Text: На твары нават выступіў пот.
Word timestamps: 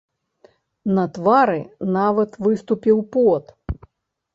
На 0.95 1.03
твары 1.19 1.59
нават 1.99 2.31
выступіў 2.49 2.97
пот. 3.17 3.59